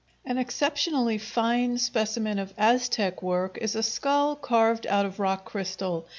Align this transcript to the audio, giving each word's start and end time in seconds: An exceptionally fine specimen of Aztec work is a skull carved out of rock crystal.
An 0.25 0.39
exceptionally 0.39 1.19
fine 1.19 1.77
specimen 1.77 2.39
of 2.39 2.55
Aztec 2.57 3.21
work 3.21 3.59
is 3.61 3.75
a 3.75 3.83
skull 3.83 4.35
carved 4.35 4.87
out 4.87 5.05
of 5.05 5.19
rock 5.19 5.45
crystal. 5.45 6.07